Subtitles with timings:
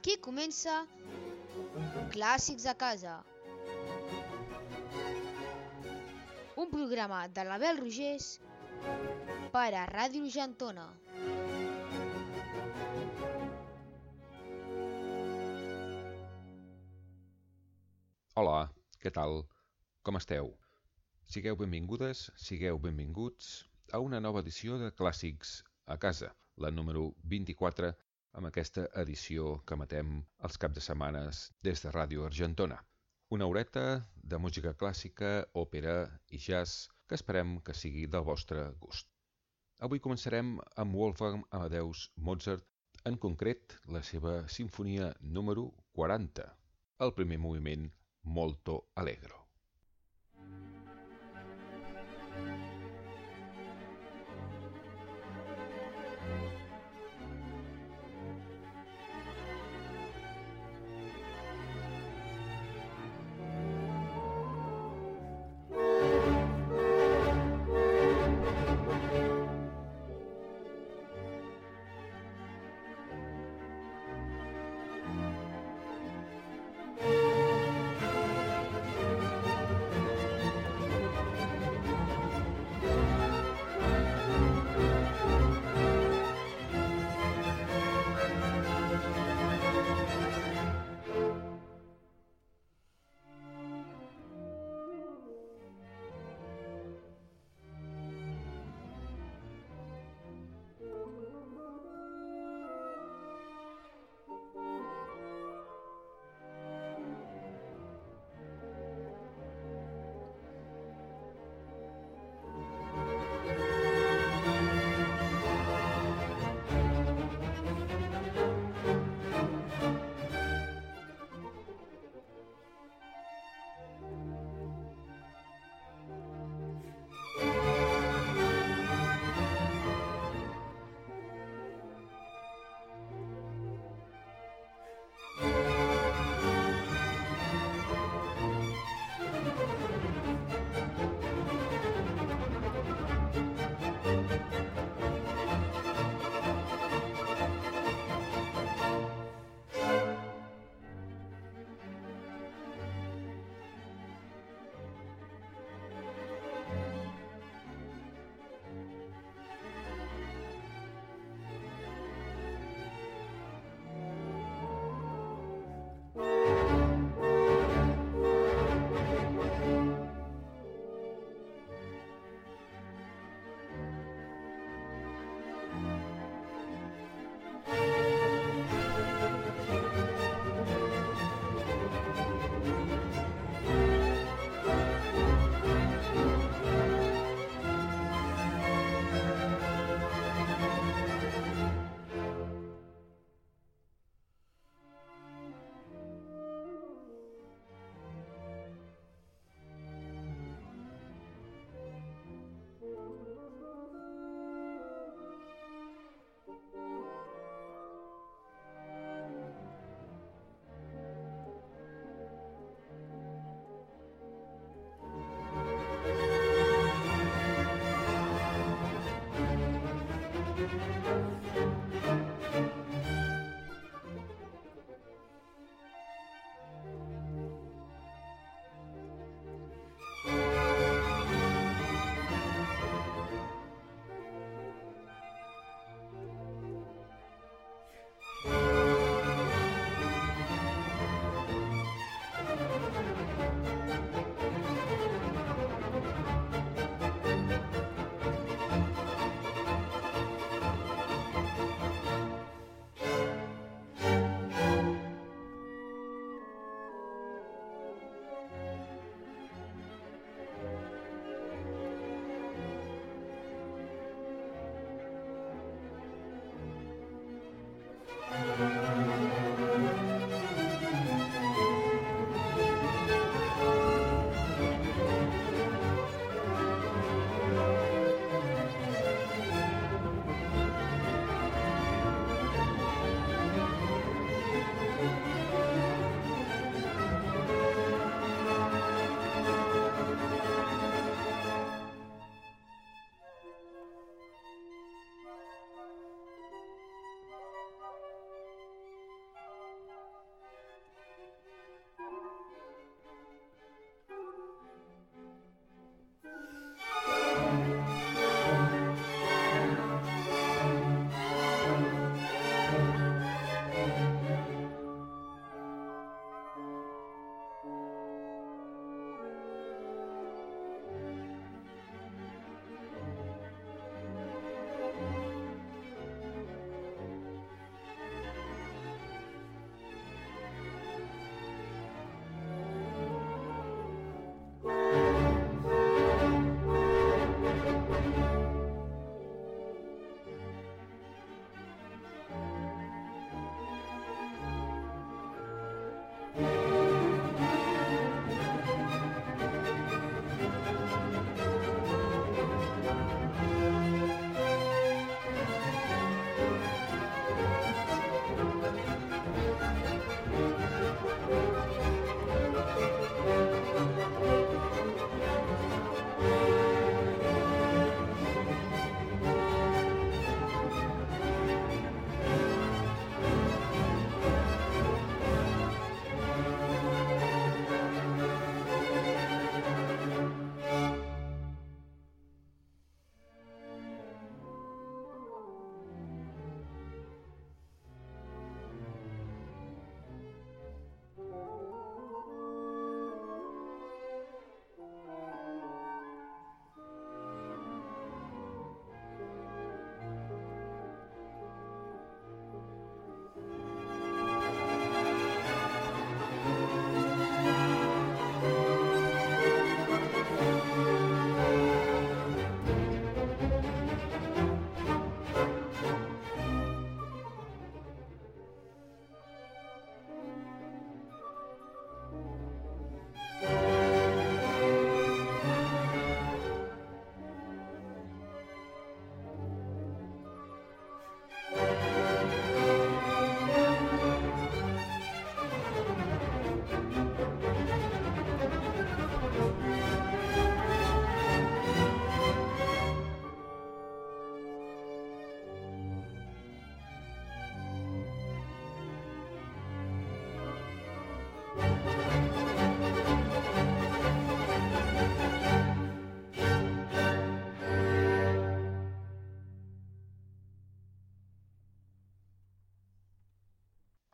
[0.00, 0.74] Aquí comença
[2.12, 3.18] Clàssics a casa.
[6.62, 8.28] Un programa de l'Abel Rogés
[9.52, 10.86] per a Ràdio Argentona.
[18.40, 18.58] Hola,
[19.04, 19.42] què tal?
[20.00, 20.54] Com esteu?
[21.28, 23.52] Sigueu benvingudes, sigueu benvinguts
[23.92, 27.92] a una nova edició de Clàssics a casa, la número 24,
[28.38, 30.12] amb aquesta edició que matem
[30.48, 32.78] els caps de setmanes des de Ràdio Argentona.
[33.36, 33.84] Una horeta
[34.32, 35.30] de música clàssica,
[35.62, 35.96] òpera
[36.36, 39.08] i jazz que esperem que sigui del vostre gust.
[39.86, 42.66] Avui començarem amb Wolfgang Amadeus Mozart,
[43.08, 46.48] en concret la seva sinfonia número 40,
[47.06, 47.88] el primer moviment
[48.40, 49.40] molto allegro.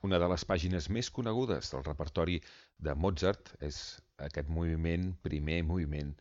[0.06, 2.36] Una de les pàgines més conegudes del repertori
[2.86, 3.78] de Mozart és
[4.26, 6.12] aquest moviment, primer moviment,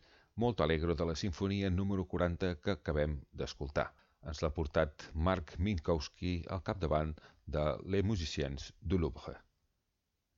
[0.43, 3.85] molt alegro de la sinfonia número 40 que acabem d'escoltar.
[4.31, 7.13] Ens l'ha portat Marc Minkowski al capdavant
[7.57, 9.35] de Les Musiciens du Louvre.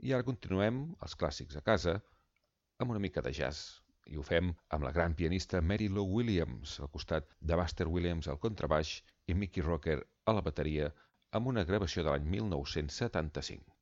[0.03, 1.95] I ara continuem, els clàssics a casa,
[2.83, 3.79] amb una mica de jazz.
[4.11, 8.27] I ho fem amb la gran pianista Mary Lou Williams, al costat de Buster Williams
[8.27, 8.97] al contrabaix
[9.31, 10.91] i Mickey Rocker a la bateria,
[11.37, 13.76] amb una gravació de l'any 1975.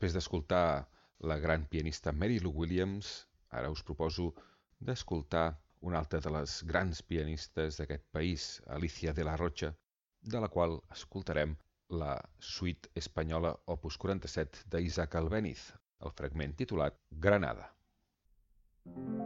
[0.00, 0.88] Després d'escoltar
[1.28, 3.10] la gran pianista Mary Lou Williams,
[3.58, 4.30] Ara us proposo
[4.88, 5.42] d'escoltar
[5.88, 8.46] una altra de les grans pianistes d'aquest país,
[8.78, 9.74] Alicia de la Rocha,
[10.22, 11.52] de la qual escoltarem
[12.02, 12.14] la
[12.54, 15.68] suite espanyola opus 47 d'Isaac Albéniz,
[16.00, 16.96] el fragment titulat
[17.28, 17.68] Granada.
[18.86, 19.19] Thank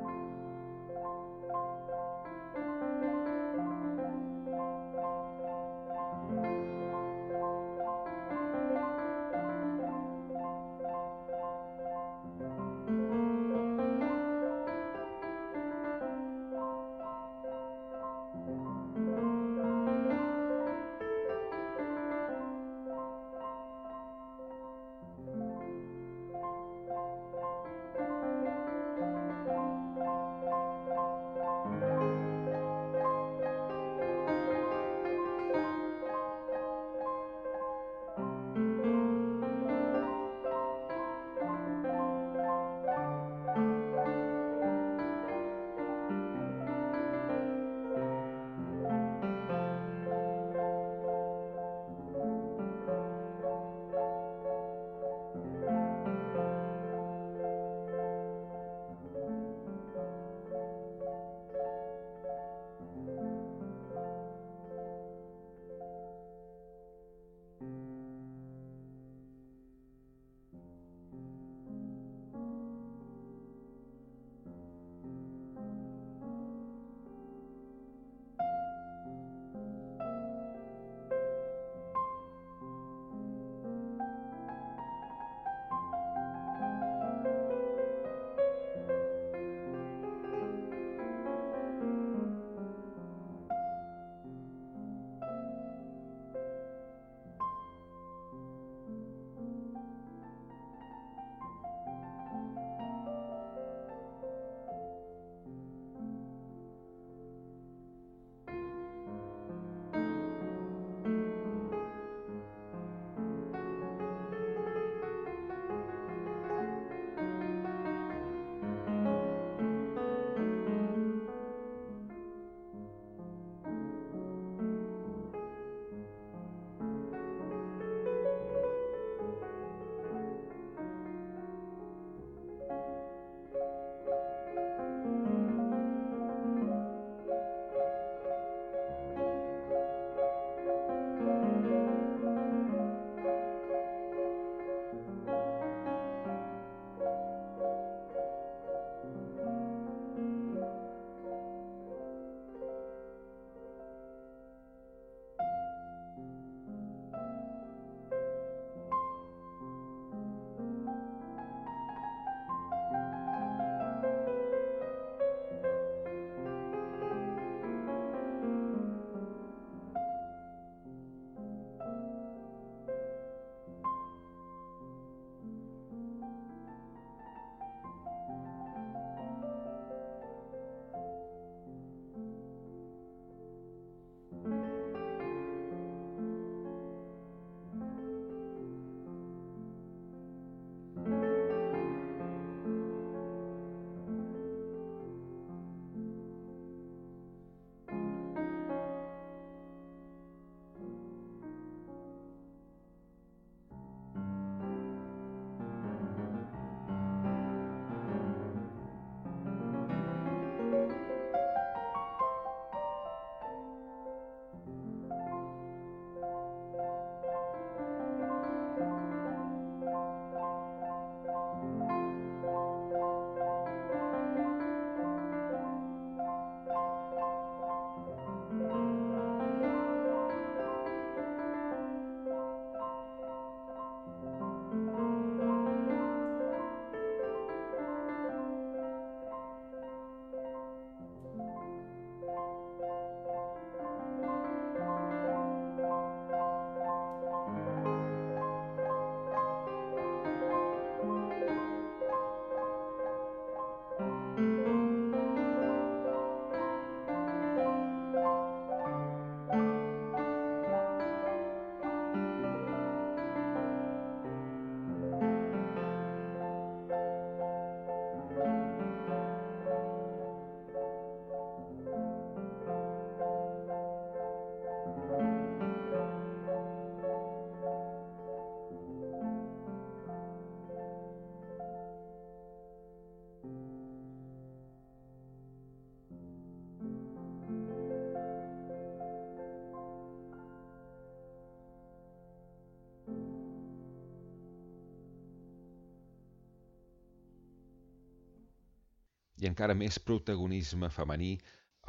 [299.51, 301.33] encara més protagonisme femení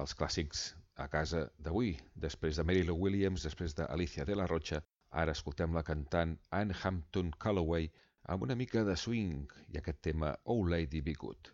[0.03, 0.65] als clàssics
[1.03, 1.93] a casa d'avui.
[2.27, 4.81] Després de Mary Lou Williams, després d'Alicia de la Rocha,
[5.23, 7.89] ara escoltem la cantant Anne Hampton Calloway
[8.33, 11.51] amb una mica de swing i aquest tema Oh Lady Be Good.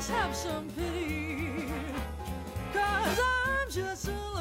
[0.00, 1.66] please have some pity.
[2.72, 4.39] Cause I'm just a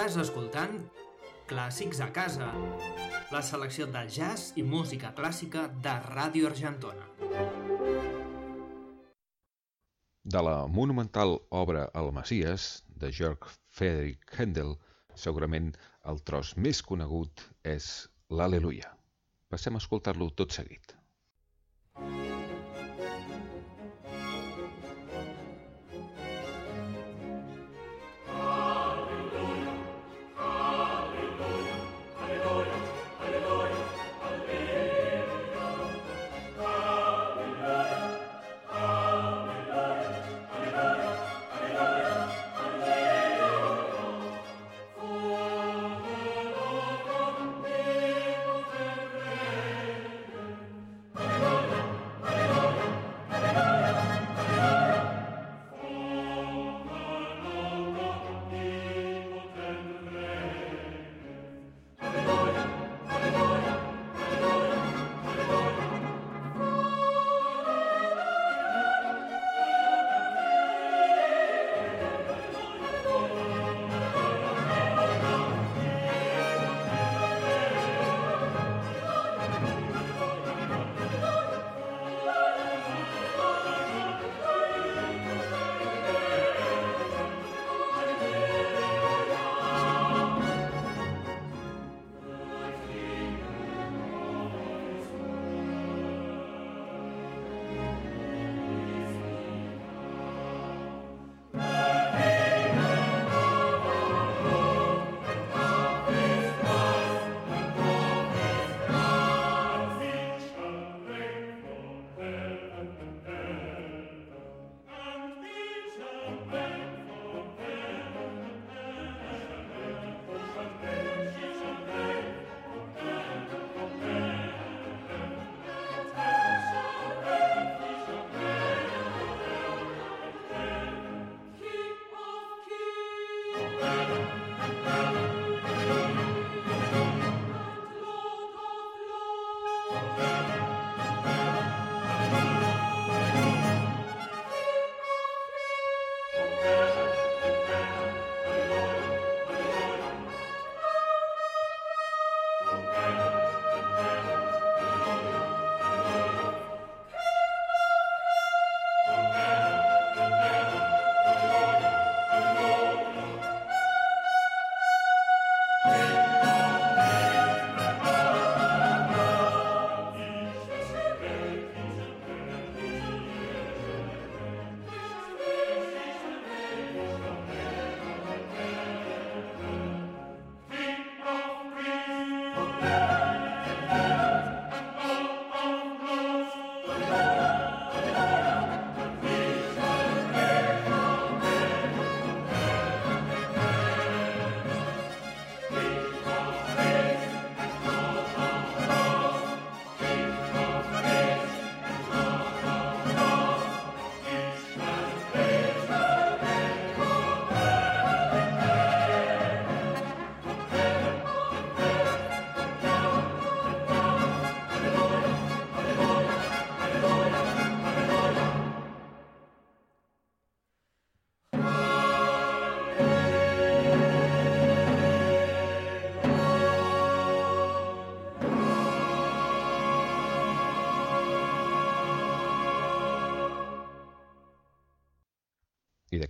[0.00, 0.76] Estàs escoltant
[1.50, 2.46] Clàssics a casa,
[3.34, 7.04] la selecció de jazz i música clàssica de Ràdio Argentona.
[10.36, 12.70] De la monumental obra El Messies,
[13.02, 13.44] de Georg
[13.76, 14.72] Friedrich Händel,
[15.26, 15.68] segurament
[16.14, 17.90] el tros més conegut és
[18.32, 18.94] l'Aleluia.
[19.52, 20.96] Passem a escoltar-lo tot seguit.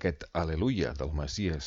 [0.01, 1.67] D'aquest Aleluia del Messies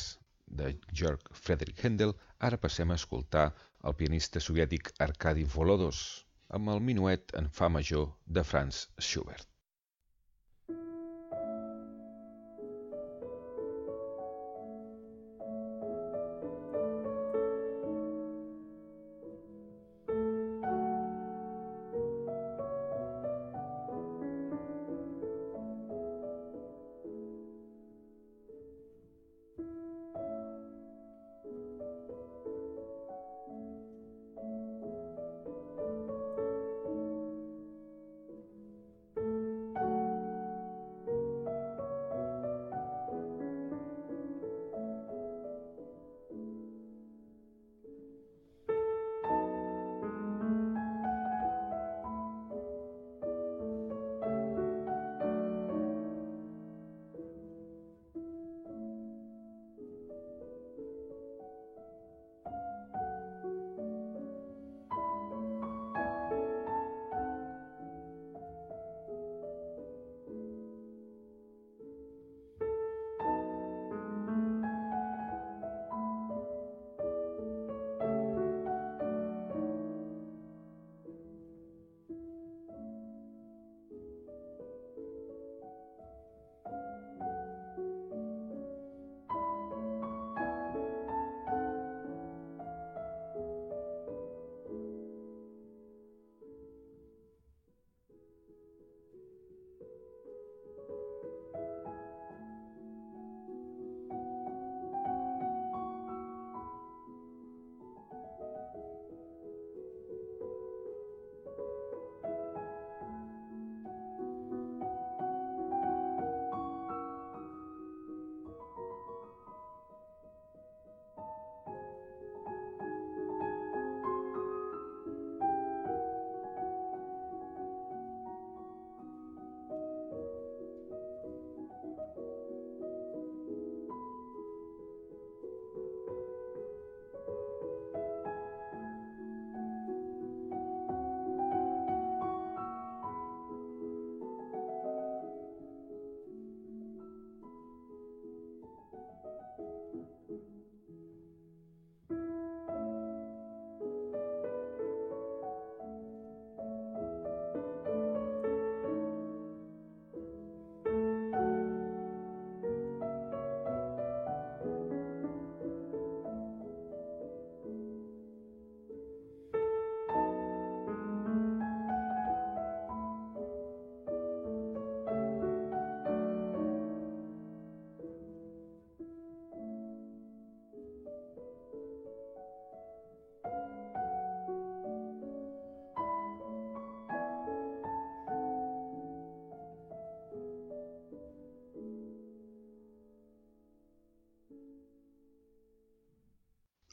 [0.60, 0.70] de
[1.00, 2.14] Georg Friedrich Händel,
[2.48, 3.44] ara passem a escoltar
[3.90, 6.00] el pianista soviètic Arkady Volodos
[6.58, 9.53] amb el minuet en fa major de Franz Schubert.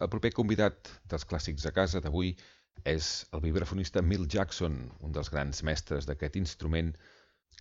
[0.04, 2.32] El proper convidat dels clàssics a casa d'avui
[2.92, 6.90] és el vibrafonista Mill Jackson, un dels grans mestres d'aquest instrument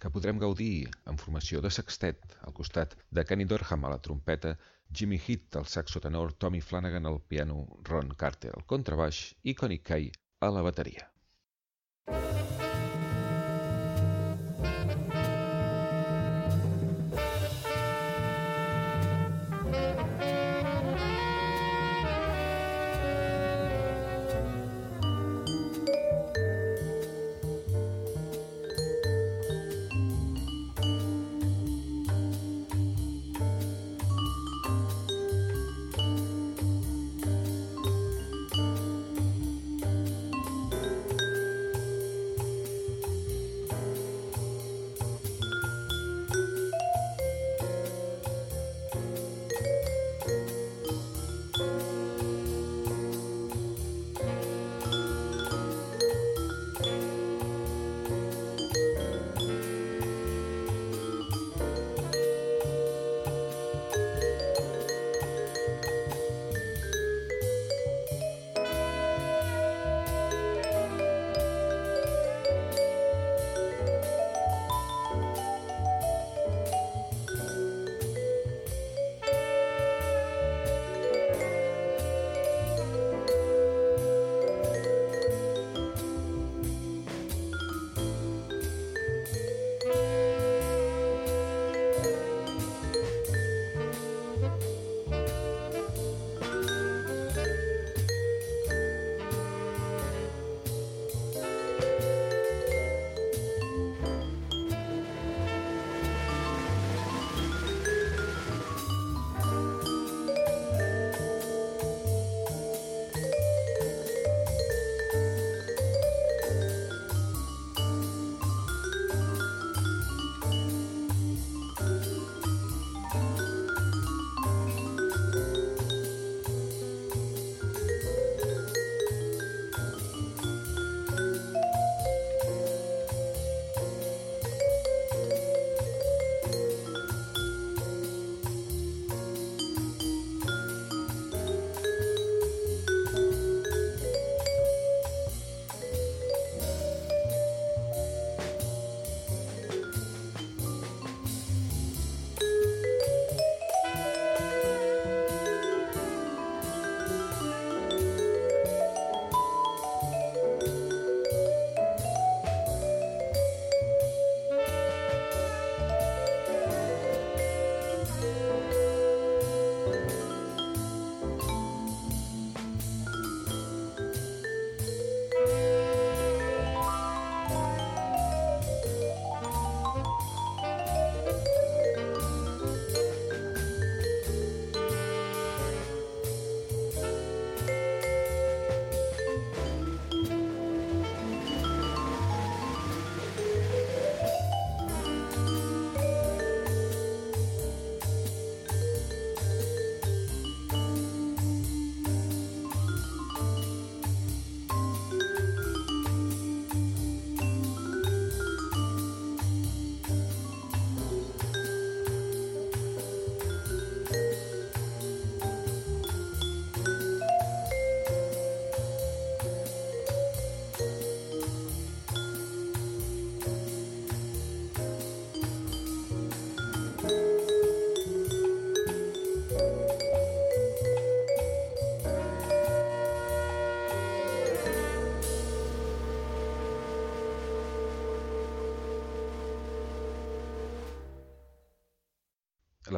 [0.00, 4.54] que podrem gaudir en formació de sextet al costat de Kenny Dorham a la trompeta,
[4.96, 9.84] Jimmy Heath al saxo tenor, Tommy Flanagan al piano, Ron Carter al contrabaix i Connie
[9.92, 10.08] Kay
[10.40, 11.10] a la bateria.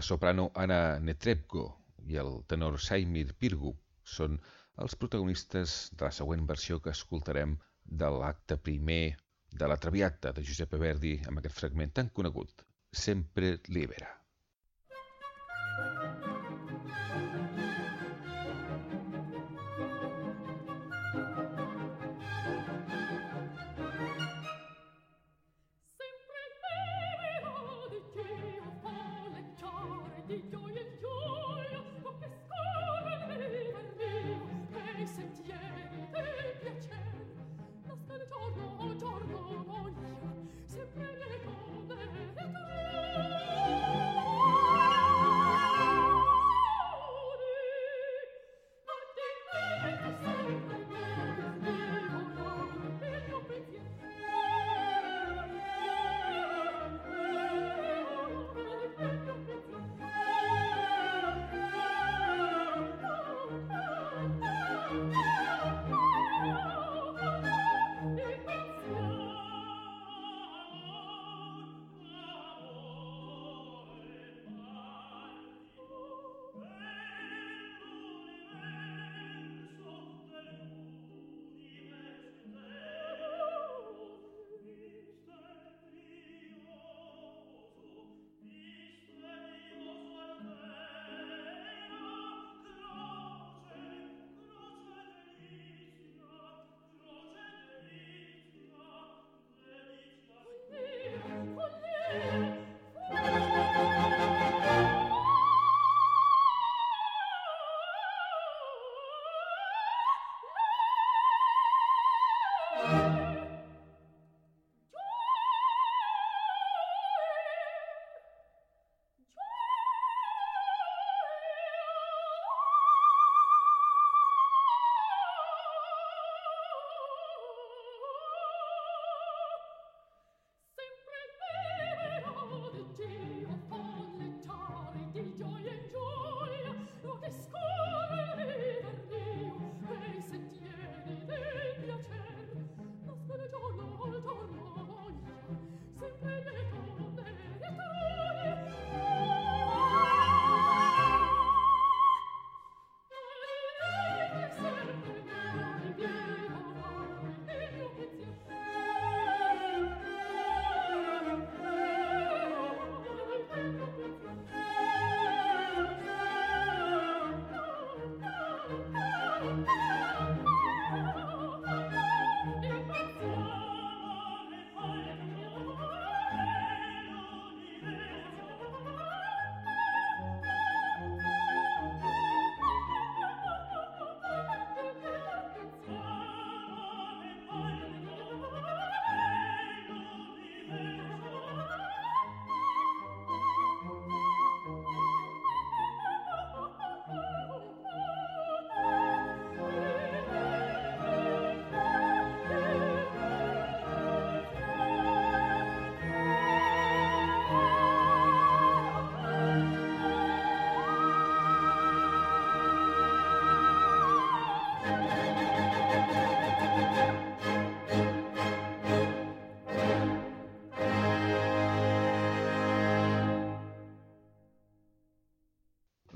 [0.02, 1.64] Soprano Anna Netrebko
[2.12, 3.72] i el tenor Saimir Pirgu
[4.16, 4.38] són
[4.84, 7.54] els protagonistes de la següent versió que escoltarem
[8.02, 9.02] de l'acte primer
[9.62, 12.66] de la Traviata de Giuseppe Verdi amb aquest fragment tan conegut,
[13.04, 14.21] Sempre Libera.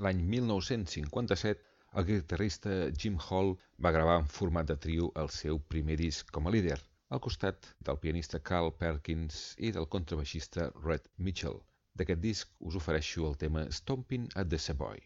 [0.07, 1.63] L'any 1957,
[1.99, 3.49] el guitarrista Jim Hall
[3.85, 6.77] va gravar en format de trio el seu primer disc com a líder,
[7.17, 11.59] al costat del pianista Carl Perkins i del contrabaixista Red Mitchell.
[11.99, 15.03] D'aquest disc us ofereixo el tema Stomping at the Savoy.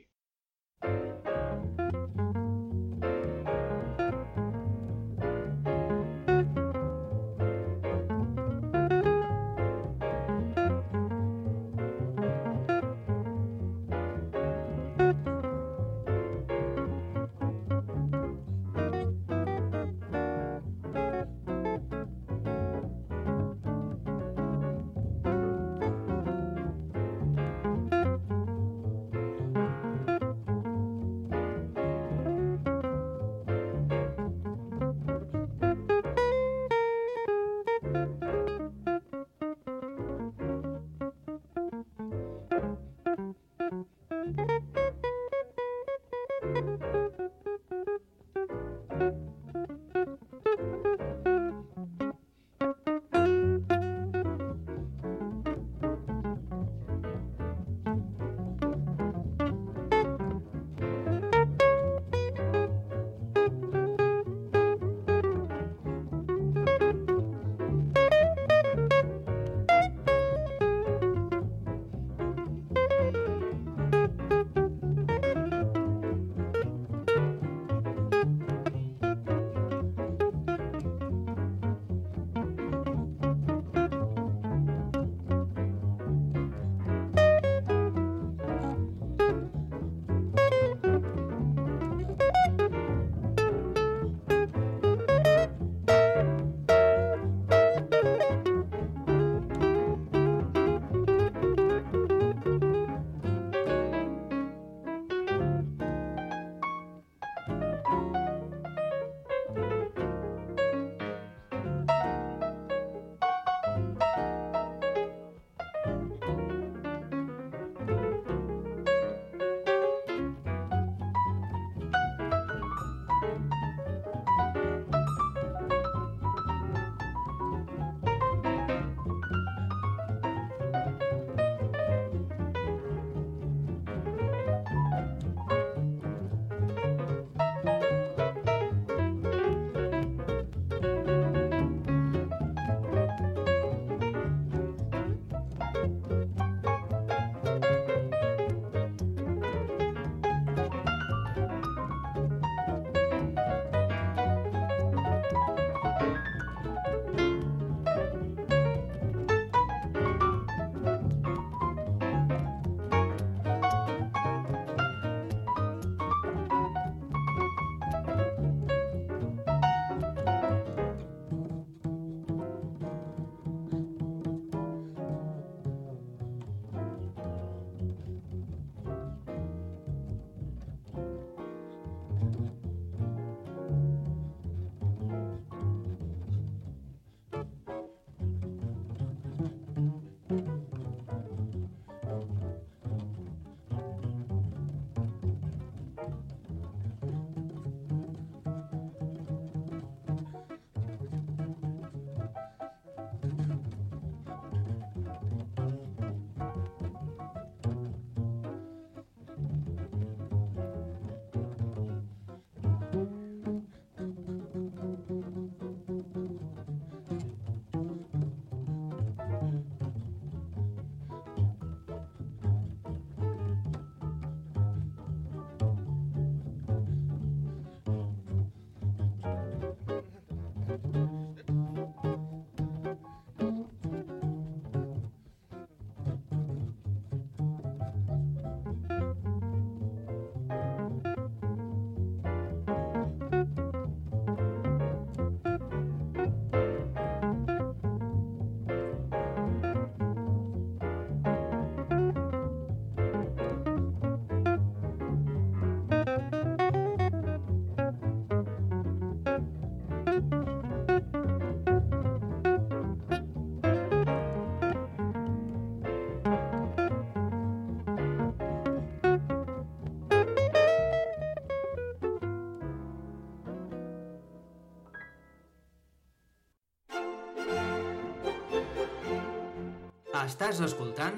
[280.42, 281.18] Estàs escoltant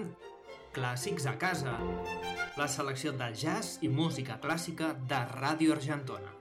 [0.75, 1.77] Clàssics a casa,
[2.59, 6.33] la selecció de jazz i música clàssica de Ràdio Argentona.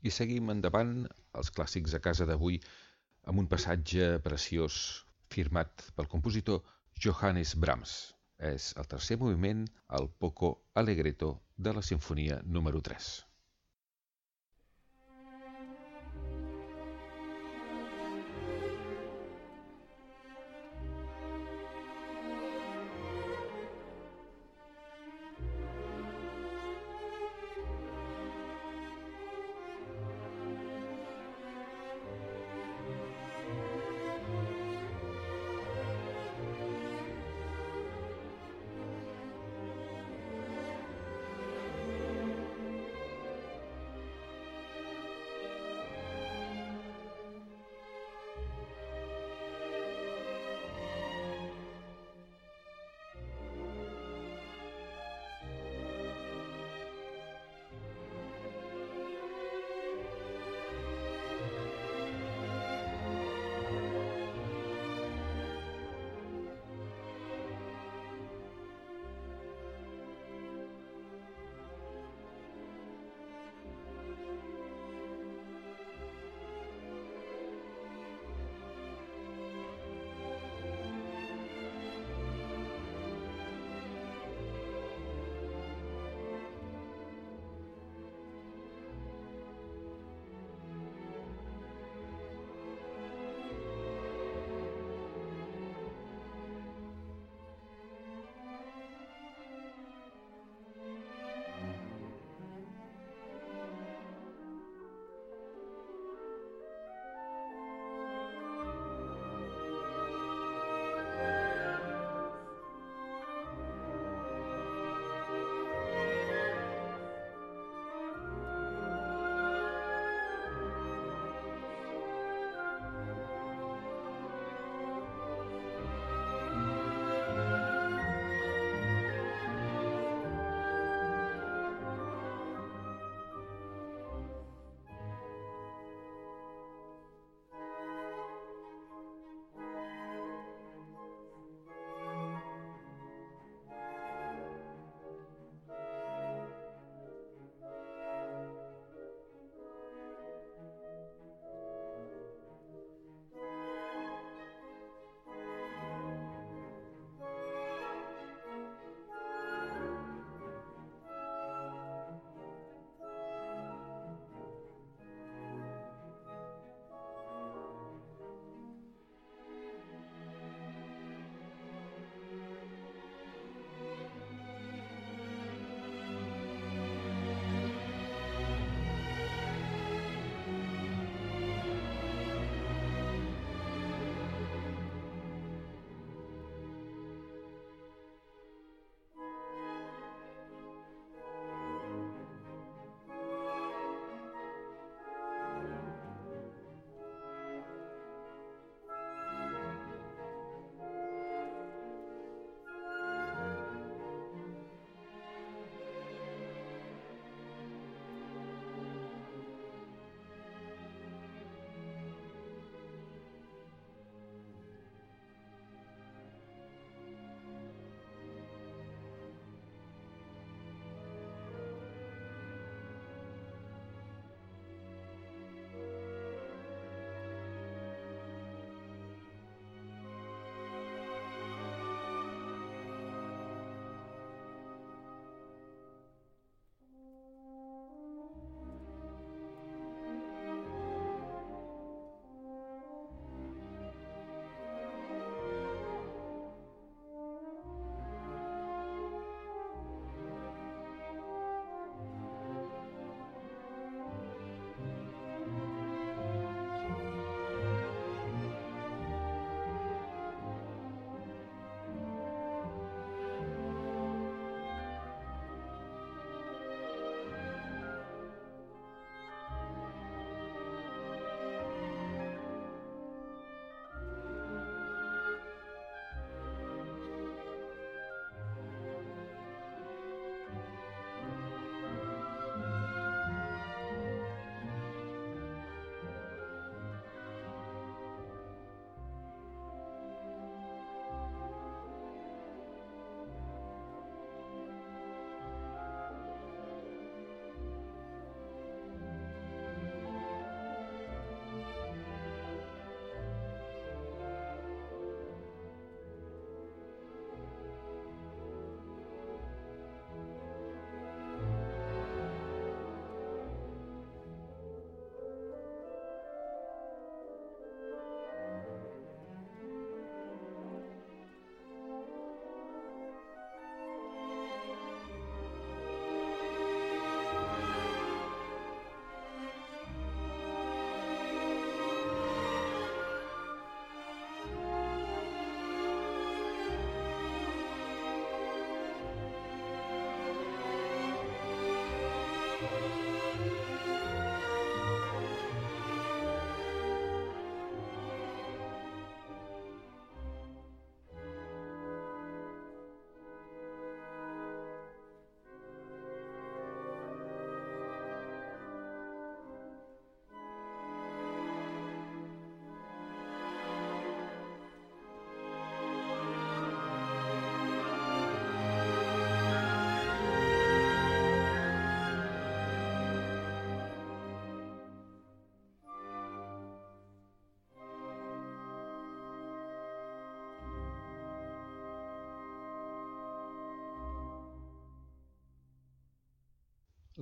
[0.00, 1.04] I seguim endavant
[1.42, 2.56] els clàssics a casa d'avui
[3.28, 4.80] amb un passatge preciós
[5.36, 6.64] firmat pel compositor
[6.96, 7.98] Johannes Brahms.
[8.40, 9.66] És el tercer moviment,
[10.00, 13.27] el Poco Allegretto de la Sinfonia número 3.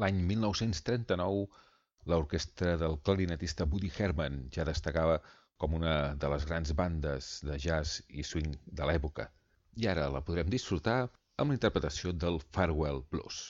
[0.02, 1.46] L'any 1939,
[2.12, 5.18] l'orquestra del clarinetista Woody Herman ja destacava
[5.56, 5.94] com una
[6.24, 9.30] de les grans bandes de jazz i swing de l'època.
[9.80, 13.40] I ara la podrem disfrutar amb la interpretació del Farewell Blues.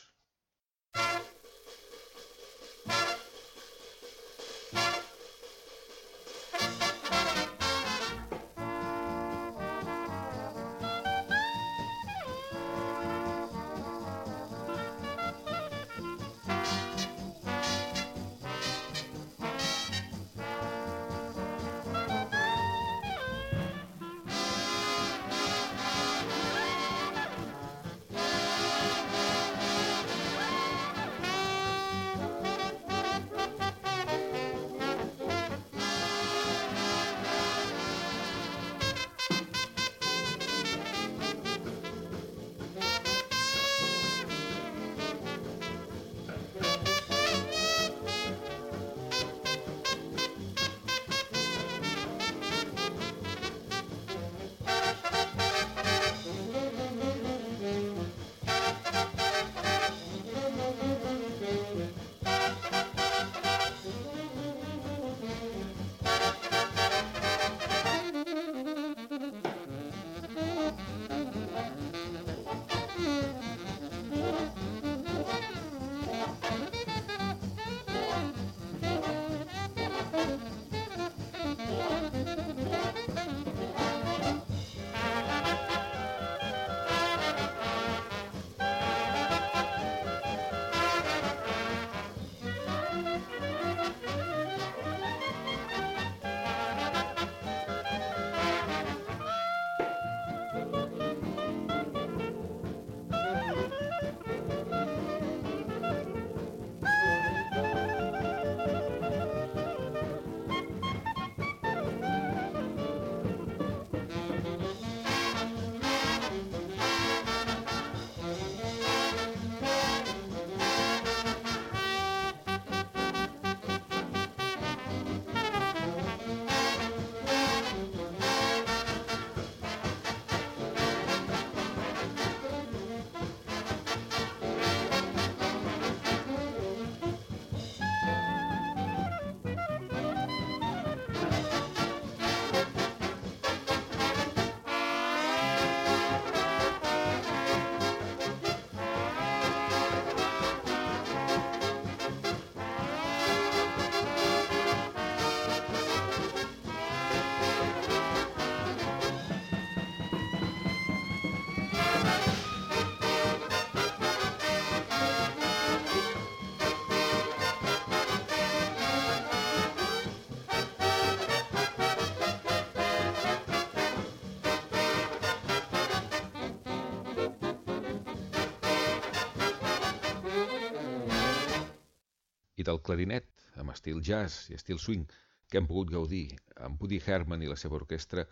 [182.68, 183.28] Del clarinet,
[183.62, 185.06] amb estil jazz i estil swing,
[185.48, 186.26] que hem pogut gaudir
[186.66, 188.24] amb Woody Herman i la seva orquestra,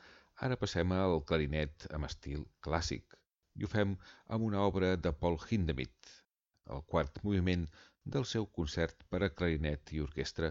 [0.46, 3.16] ara passem al clarinet amb estil clàssic.
[3.54, 3.94] I ho fem
[4.36, 6.14] amb una obra de Paul Hindemith,
[6.74, 7.68] el quart moviment
[8.16, 10.50] del seu concert per a clarinet i orquestra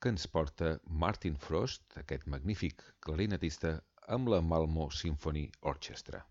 [0.00, 0.74] que ens porta
[1.04, 3.76] Martin Frost, aquest magnífic clarinetista,
[4.16, 6.24] amb la Malmo Symphony Orchestra.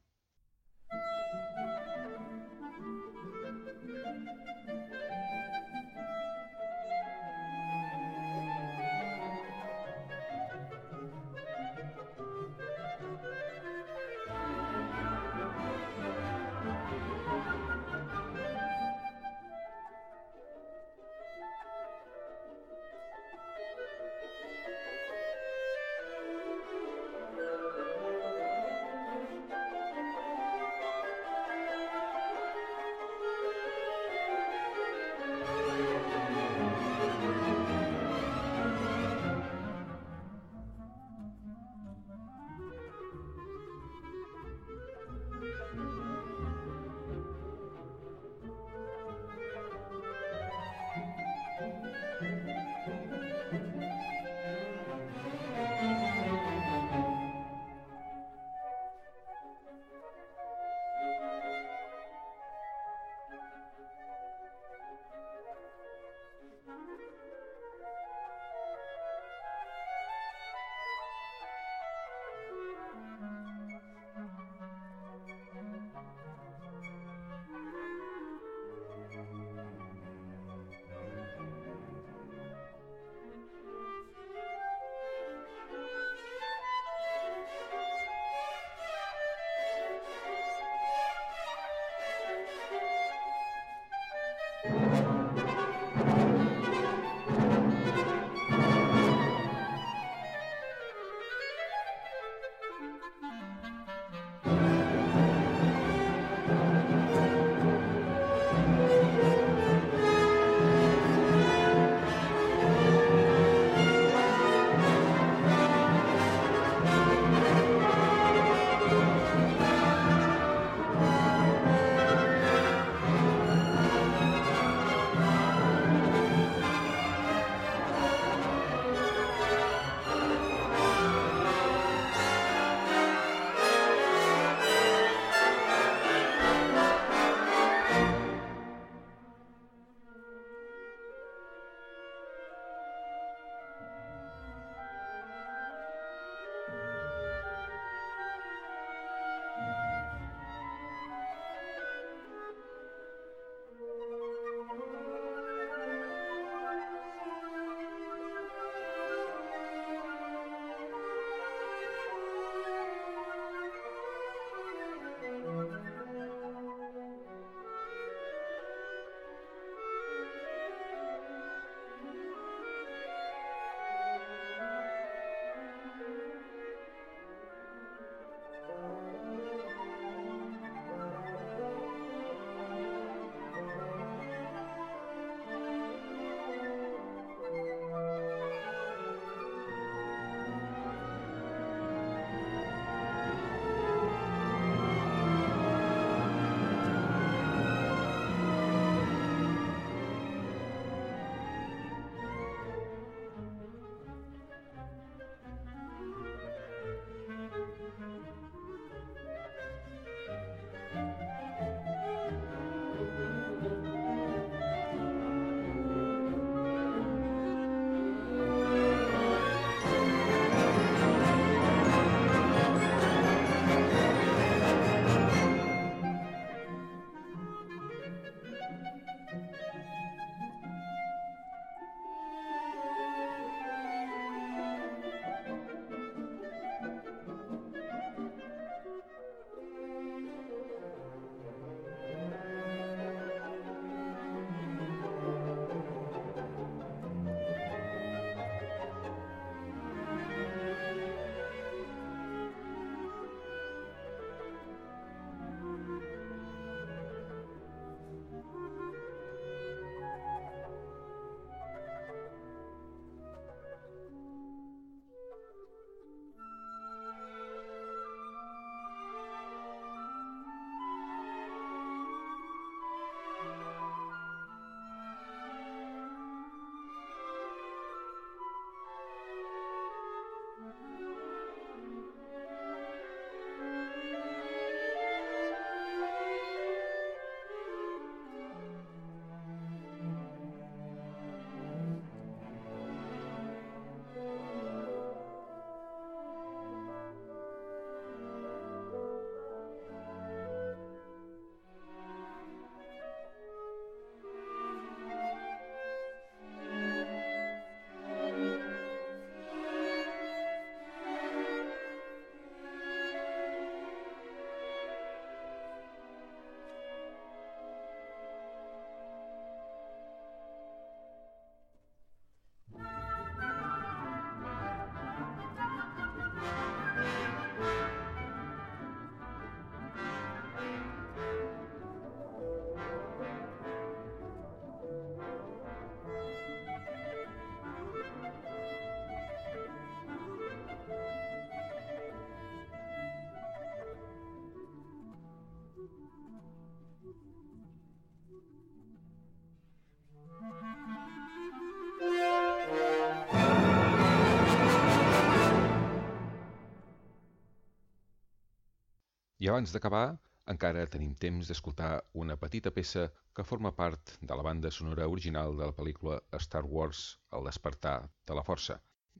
[359.49, 360.07] Abans d'acabar,
[360.53, 361.89] encara tenim temps d'escoltar
[362.23, 363.05] una petita peça
[363.39, 367.01] que forma part de la banda sonora original de la pel·lícula Star Wars
[367.39, 367.95] El despertar
[368.31, 368.77] de la força,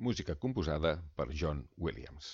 [0.10, 2.30] música composada per John Williams.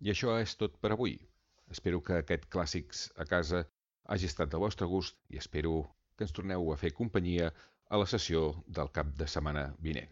[0.00, 1.18] I això és tot per avui.
[1.74, 3.58] Espero que aquest Clàssics a casa
[4.14, 5.74] hagi estat del vostre gust i espero
[6.16, 7.50] que ens torneu a fer companyia
[7.90, 8.40] a la sessió
[8.78, 10.10] del cap de setmana vinent.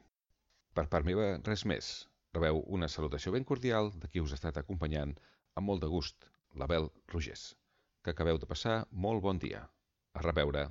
[0.76, 1.88] Per part meva, res més.
[2.36, 5.14] Rebeu una salutació ben cordial de qui us ha estat acompanyant
[5.56, 6.28] amb molt de gust,
[6.60, 7.46] l'Abel Rogés.
[8.02, 8.76] Que acabeu de passar
[9.06, 9.64] molt bon dia.
[10.14, 10.68] A reveure.